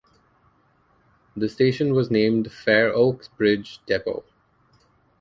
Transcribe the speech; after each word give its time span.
The 1.37 1.47
station 1.47 1.93
was 1.93 2.09
named 2.09 2.51
Fair 2.51 2.91
Oaks 2.91 3.27
Bridge 3.27 3.81
Depot. 3.85 4.23